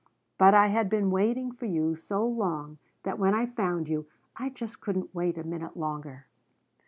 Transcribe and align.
But 0.39 0.55
I 0.55 0.65
had 0.69 0.89
been 0.89 1.11
waiting 1.11 1.51
for 1.51 1.67
you 1.67 1.93
so 1.95 2.25
long 2.25 2.79
that 3.03 3.19
when 3.19 3.35
I 3.35 3.45
found 3.45 3.87
you, 3.87 4.07
I 4.35 4.49
just 4.49 4.81
couldn't 4.81 5.13
wait 5.13 5.37
a 5.37 5.43
minute 5.43 5.77
longer. 5.77 6.25